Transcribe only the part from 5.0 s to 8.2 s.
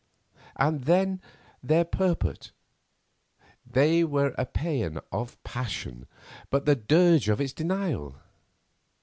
of passion, but the dirge of its denial.